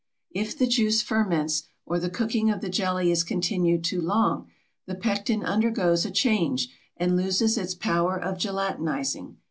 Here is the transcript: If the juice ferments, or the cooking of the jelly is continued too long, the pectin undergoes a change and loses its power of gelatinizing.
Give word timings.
If 0.31 0.57
the 0.57 0.65
juice 0.65 1.03
ferments, 1.03 1.67
or 1.85 1.99
the 1.99 2.09
cooking 2.09 2.49
of 2.49 2.61
the 2.61 2.71
jelly 2.71 3.11
is 3.11 3.23
continued 3.23 3.83
too 3.83 4.01
long, 4.01 4.49
the 4.87 4.95
pectin 4.95 5.43
undergoes 5.43 6.05
a 6.05 6.11
change 6.11 6.69
and 6.97 7.15
loses 7.15 7.55
its 7.55 7.75
power 7.75 8.17
of 8.19 8.39
gelatinizing. 8.39 9.35